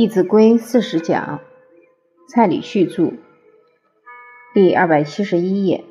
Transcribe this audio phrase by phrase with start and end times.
[0.02, 1.40] 《弟子规》四十讲，
[2.26, 3.12] 蔡礼旭著，
[4.54, 5.84] 第二百七十一页。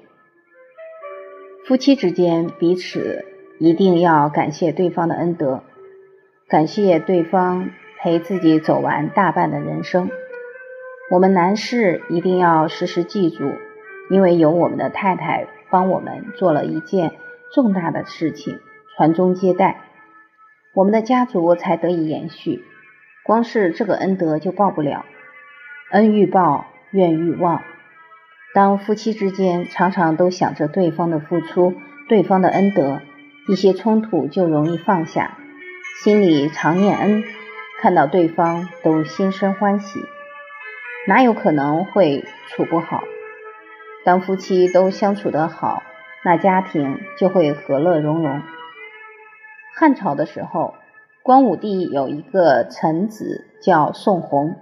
[1.67, 3.23] 夫妻之间彼此
[3.59, 5.61] 一定要感谢对方的恩德，
[6.47, 7.69] 感谢对方
[7.99, 10.09] 陪自己走完大半的人生。
[11.11, 13.51] 我们男士一定要时时记住，
[14.09, 17.11] 因为有我们的太太帮我们做了一件
[17.53, 18.59] 重大的事情，
[18.97, 19.83] 传宗接代，
[20.73, 22.63] 我们的家族才得以延续。
[23.29, 25.05] 光是这个恩德就报不了，
[25.91, 27.61] 恩欲报，怨欲忘。
[28.55, 31.75] 当夫妻之间常常都想着对方的付出、
[32.07, 33.01] 对方的恩德，
[33.47, 35.37] 一些冲突就容易放下，
[36.01, 37.23] 心里常念恩，
[37.79, 39.99] 看到对方都心生欢喜，
[41.07, 43.03] 哪有可能会处不好？
[44.03, 45.83] 当夫妻都相处得好，
[46.25, 48.41] 那家庭就会和乐融融。
[49.75, 50.73] 汉朝的时候。
[51.21, 54.55] 光武帝有一个臣子叫宋弘，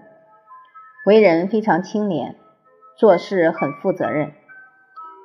[1.06, 2.36] 为人非常清廉，
[2.98, 4.34] 做事很负责任。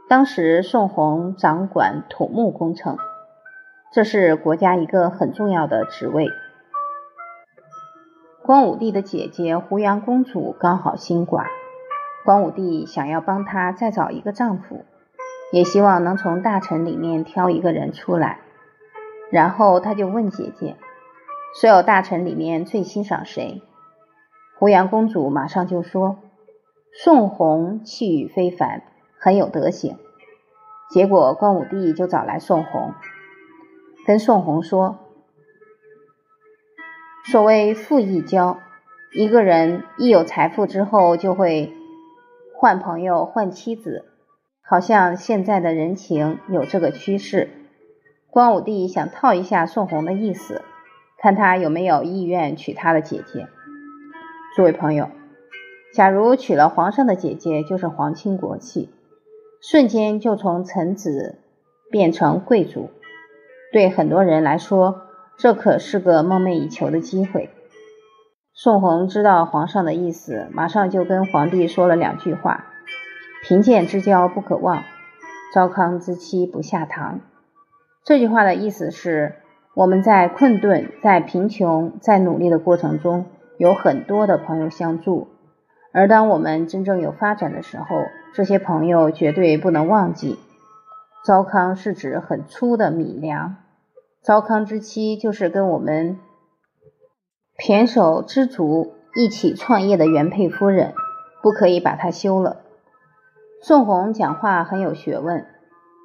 [0.09, 2.99] 当时宋弘掌管土木工程，
[3.93, 6.29] 这是国家一个很重要的职位。
[8.45, 11.47] 光武帝的姐姐胡杨公主刚好新寡，
[12.25, 14.85] 光武帝想要帮她再找一个丈夫，
[15.51, 18.41] 也希望能从大臣里面挑一个人出来。
[19.31, 20.77] 然后他就问姐姐。
[21.55, 23.61] 所有大臣里面最欣赏谁？
[24.59, 26.19] 胡杨公主马上就说
[26.95, 28.83] ：“宋弘气宇非凡，
[29.19, 29.99] 很有德行。”
[30.89, 32.95] 结果光武帝就找来宋弘，
[34.07, 34.99] 跟宋弘说
[37.31, 38.59] ：“所谓富易交，
[39.13, 41.73] 一个人一有财富之后就会
[42.55, 44.07] 换朋友、换妻子，
[44.63, 47.51] 好像现在的人情有这个趋势。”
[48.31, 50.63] 光武帝想套一下宋弘的意思。
[51.23, 53.47] 看他有没有意愿娶他的姐姐。
[54.57, 55.09] 诸位朋友，
[55.95, 58.91] 假如娶了皇上的姐姐，就是皇亲国戚，
[59.63, 61.39] 瞬间就从臣子
[61.93, 62.91] 变成贵族。
[63.73, 65.03] 对很多人来说，
[65.39, 67.51] 这可是个梦寐以求的机会。
[68.53, 72.67] 宋弘知道皇上的意思，马上就跟皇帝说了两句话
[73.47, 74.83] ：“贫贱之交不可忘，
[75.55, 77.21] 糟糠之妻不下堂。”
[78.05, 79.37] 这句话的意思是。
[79.75, 83.25] 我们在困顿、在贫穷、在努力的过程中，
[83.57, 85.29] 有很多的朋友相助；
[85.93, 90.39] 而当我们真正有发展的时候，这些朋友绝对不能忘记。
[91.25, 93.57] 糟糠是指很粗的米粮，
[94.21, 96.19] 糟糠之妻就是跟我们
[97.57, 100.93] 胼手知足一起创业的原配夫人，
[101.43, 102.59] 不可以把她休了。
[103.63, 105.47] 宋弘讲话很有学问，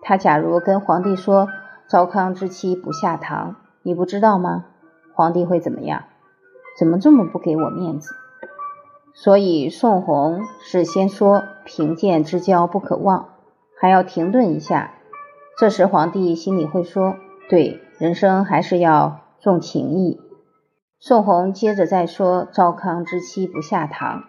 [0.03, 1.49] 他假如跟皇帝说。
[1.87, 4.65] 糟糠之妻不下堂，你不知道吗？
[5.13, 6.03] 皇帝会怎么样？
[6.77, 8.13] 怎么这么不给我面子？
[9.13, 13.29] 所以宋弘是先说贫贱之交不可忘，
[13.79, 14.95] 还要停顿一下。
[15.57, 17.15] 这时皇帝心里会说：
[17.49, 20.19] 对，人生还是要重情义。
[20.99, 24.25] 宋弘接着再说糟糠之妻不下堂，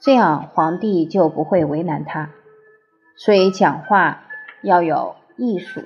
[0.00, 2.30] 这样皇帝就不会为难他。
[3.16, 4.20] 所以讲话
[4.62, 5.80] 要有艺术。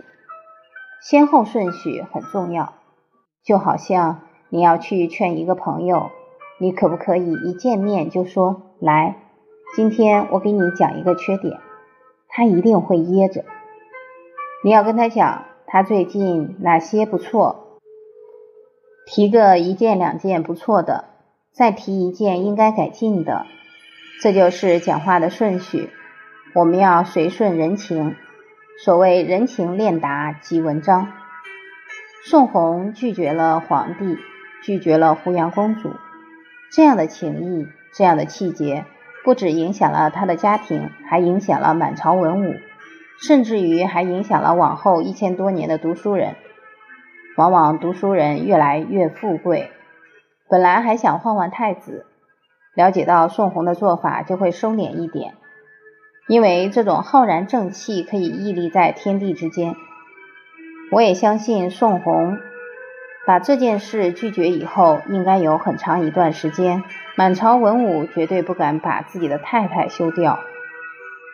[1.04, 2.72] 先后顺序很重要，
[3.44, 6.10] 就好像你要去劝一个朋友，
[6.59, 9.16] 你可不可以一见面就说来，
[9.76, 11.60] 今天我给你讲一个缺点，
[12.26, 13.44] 他一定会噎着。
[14.65, 17.81] 你要跟他讲他最近哪些不错，
[19.04, 21.04] 提个一件两件不错的，
[21.53, 23.44] 再提一件应该改进的，
[24.22, 25.91] 这就是讲话的顺序。
[26.54, 28.16] 我们要随顺人情。
[28.82, 31.12] 所谓人情练达即文章。
[32.24, 34.18] 宋弘拒绝了皇帝，
[34.64, 35.94] 拒绝了胡杨公主，
[36.72, 38.84] 这样的情谊，这样的气节，
[39.22, 42.54] 不止影响了他的家庭，还影响了满朝文武，
[43.22, 46.34] 甚至于还影响了往后一千多年的读书人。
[47.36, 49.70] 往往读书人越来越富贵，
[50.48, 52.06] 本来还想换换太子，
[52.74, 55.34] 了解到宋弘的做法，就会收敛一点。
[56.26, 59.76] 因为这种浩然正气可以屹立在天地之间，
[60.91, 62.38] 我也相信宋弘
[63.26, 66.82] 把这件事拒绝以后，应该有很长一段时间，
[67.15, 70.41] 满朝文武绝对不敢把自己的太太休掉。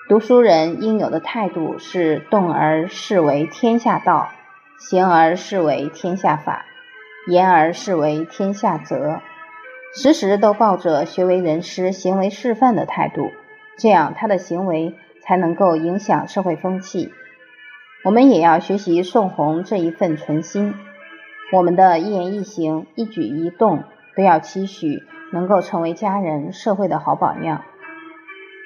[0.08, 4.30] 读书人应有的态度是：动而视为天下道，
[4.76, 6.64] 行而视为天下法，
[7.28, 9.20] 言而视为天下则，
[9.94, 13.30] 时时都抱着学为人师、行为示范的态度。
[13.80, 17.10] 这样，他的行为才能够影响社会风气。
[18.04, 20.74] 我们也要学习宋弘这一份纯心，
[21.52, 23.84] 我们的一言一行、一举一动
[24.14, 27.64] 都要期许能够成为家人、社会的好榜样。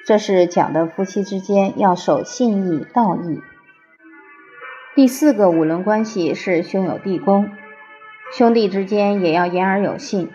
[0.05, 3.39] 这是讲的夫妻之间要守信义、道义。
[4.95, 7.49] 第四个五伦关系是兄友弟恭，
[8.33, 10.29] 兄弟之间也要言而有信。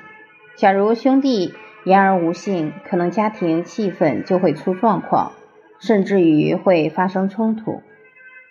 [0.57, 1.55] 假如兄弟
[1.85, 5.33] 言而无信，可能家庭气氛就会出状况，
[5.81, 7.83] 甚至于会发生冲突。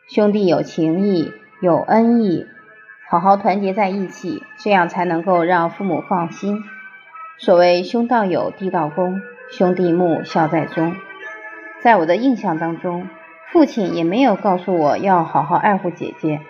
[0.07, 1.31] 兄弟有情义、
[1.61, 2.47] 有恩义，
[3.07, 6.57] 好好团结在一起，这样才能够让父母放心。
[7.37, 9.21] 所谓兄道友，弟道恭，
[9.51, 10.95] 兄弟睦，孝在中。
[11.81, 13.07] 在我的印象当中，
[13.51, 16.41] 父亲也没有告诉我要好好爱护姐姐，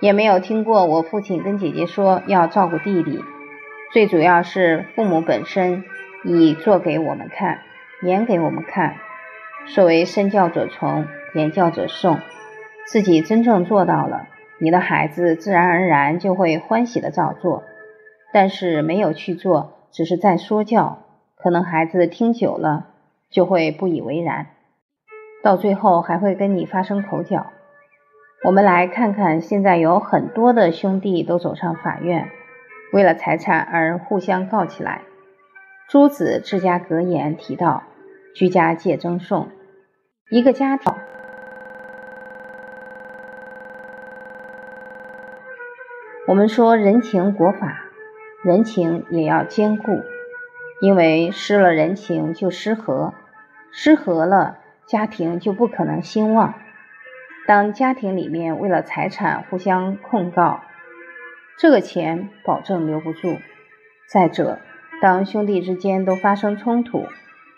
[0.00, 3.24] 也没有听过我父亲跟姐姐说要照顾弟弟。
[3.92, 5.82] 最主要是父母本身
[6.24, 7.60] 以做给我们看，
[8.02, 8.96] 演给我们看。
[9.66, 12.18] 所谓身教者从，言教者诵。
[12.86, 14.26] 自己真正做到了，
[14.58, 17.62] 你的孩子自然而然就会欢喜的照做。
[18.32, 20.98] 但是没有去做，只是在说教，
[21.36, 22.86] 可能孩子听久了
[23.30, 24.46] 就会不以为然，
[25.42, 27.46] 到最后还会跟你发生口角。
[28.42, 32.28] 我们来看看，现在有很多的兄弟都走上法院，
[32.92, 35.02] 为了财产而互相告起来。
[35.90, 37.82] 朱子治家格言提到
[38.32, 39.50] ：“居家戒争讼，
[40.30, 40.94] 一个家庭。”
[46.28, 47.86] 我们说人情国法，
[48.44, 50.00] 人情也要兼顾，
[50.80, 53.12] 因为失了人情就失和，
[53.72, 56.54] 失和了家庭就不可能兴旺。
[57.48, 60.60] 当家庭里面为了财产互相控告，
[61.58, 63.38] 这个钱保证留不住。
[64.08, 64.60] 再者，
[65.00, 67.06] 当兄弟之间都发生冲突，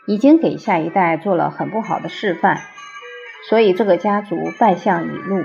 [0.06, 2.60] 已经给下一代做了很不好的示范，
[3.48, 5.44] 所以这个家族败相已露。